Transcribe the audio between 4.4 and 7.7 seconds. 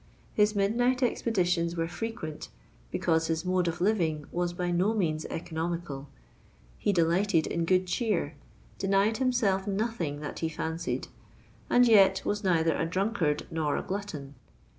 by no means economical: he delighted in